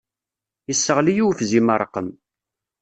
[0.67, 2.09] Yesseɣli i ufzim ṛṛqem.